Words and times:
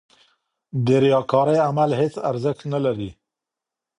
د 0.85 0.87
ریاکارۍ 1.03 1.57
عمل 1.67 1.89
هېڅ 2.01 2.13
ارزښت 2.31 2.61
نه 2.73 2.79
لري. 2.85 3.09